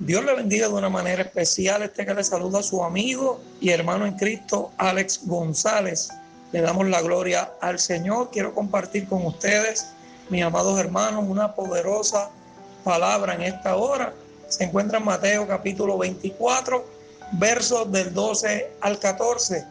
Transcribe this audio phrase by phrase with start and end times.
[0.00, 1.82] Dios le bendiga de una manera especial.
[1.82, 6.08] Este que le saluda a su amigo y hermano en Cristo, Alex González.
[6.52, 8.30] Le damos la gloria al Señor.
[8.32, 9.88] Quiero compartir con ustedes,
[10.30, 12.30] mis amados hermanos, una poderosa
[12.82, 14.14] palabra en esta hora.
[14.48, 16.82] Se encuentra en Mateo capítulo 24,
[17.32, 19.66] versos del 12 al 14.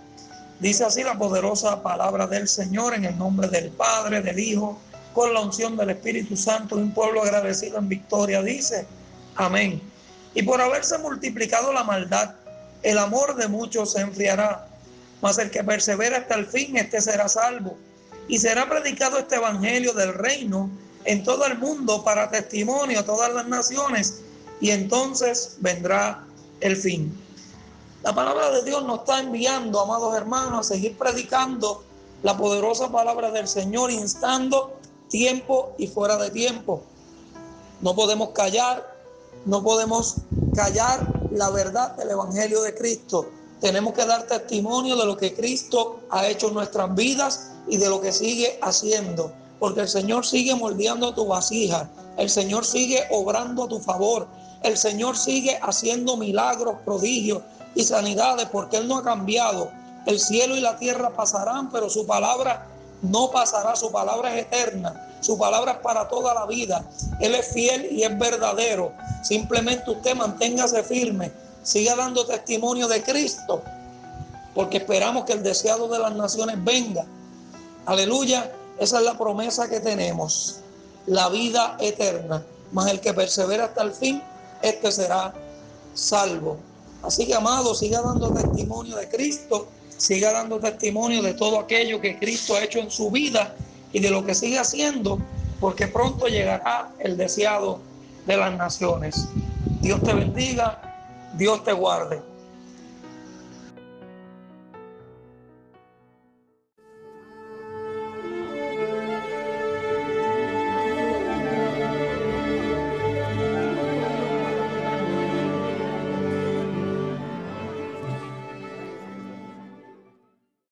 [0.60, 4.80] Dice así la poderosa palabra del Señor en el nombre del Padre, del Hijo,
[5.16, 8.44] con la unción del Espíritu Santo, un pueblo agradecido en victoria.
[8.44, 8.86] Dice,
[9.36, 9.89] amén.
[10.34, 12.36] Y por haberse multiplicado la maldad,
[12.84, 14.68] el amor de muchos se enfriará.
[15.22, 17.78] Mas el que persevera hasta el fin, este será salvo.
[18.28, 20.70] Y será predicado este evangelio del reino
[21.06, 24.22] en todo el mundo para testimonio a todas las naciones.
[24.62, 26.24] Y entonces vendrá
[26.62, 27.18] el fin.
[28.04, 31.84] La palabra de Dios nos está enviando, amados hermanos, a seguir predicando
[32.24, 36.84] la poderosa palabra del Señor, instando tiempo y fuera de tiempo.
[37.82, 38.99] No podemos callar,
[39.46, 40.18] no podemos
[40.54, 43.28] callar la verdad del Evangelio de Cristo.
[43.62, 47.90] Tenemos que dar testimonio de lo que Cristo ha hecho en nuestras vidas y de
[47.90, 49.32] lo que sigue haciendo.
[49.60, 51.90] Porque el Señor sigue moldeando tu vasija.
[52.18, 54.28] El Señor sigue obrando a tu favor.
[54.64, 57.42] El Señor sigue haciendo milagros, prodigios
[57.76, 59.72] y sanidades porque Él no ha cambiado.
[60.06, 62.68] El cielo y la tierra pasarán, pero su palabra
[63.02, 63.76] no pasará.
[63.76, 65.09] Su palabra es eterna.
[65.22, 66.84] Su palabra es para toda la vida.
[67.20, 68.94] Él es fiel y es verdadero.
[69.24, 71.32] Simplemente usted manténgase firme,
[71.64, 73.62] siga dando testimonio de Cristo,
[74.56, 77.06] porque esperamos que el deseado de las naciones venga.
[77.86, 80.58] Aleluya, esa es la promesa que tenemos,
[81.06, 82.44] la vida eterna.
[82.72, 84.22] Mas el que persevera hasta el fin,
[84.62, 85.34] este será
[85.94, 86.58] salvo.
[87.02, 89.68] Así que, amado, siga dando testimonio de Cristo,
[89.98, 93.56] siga dando testimonio de todo aquello que Cristo ha hecho en su vida
[93.94, 95.20] y de lo que sigue haciendo,
[95.60, 97.80] porque pronto llegará el deseado
[98.26, 99.28] de las naciones.
[99.82, 100.82] Dios te bendiga,
[101.36, 102.22] Dios te guarde.